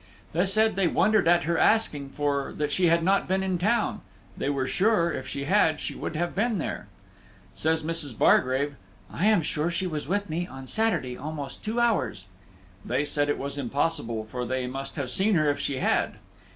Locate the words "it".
13.29-13.37